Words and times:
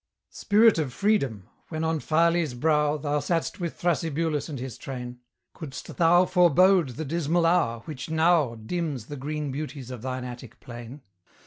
Spirit 0.31 0.79
of 0.79 0.91
Freedom! 0.91 1.47
when 1.69 1.83
on 1.83 1.99
Phyle's 1.99 2.55
brow 2.55 2.97
Thou 2.97 3.19
sat'st 3.19 3.59
with 3.59 3.79
Thrasybulus 3.79 4.49
and 4.49 4.57
his 4.59 4.75
train, 4.79 5.19
Couldst 5.53 5.95
thou 5.97 6.25
forbode 6.25 6.95
the 6.95 7.05
dismal 7.05 7.45
hour 7.45 7.81
which 7.81 8.09
now 8.09 8.55
Dims 8.55 9.05
the 9.05 9.15
green 9.15 9.51
beauties 9.51 9.91
of 9.91 10.01
thine 10.01 10.23
Attic 10.23 10.59
plain? 10.59 11.01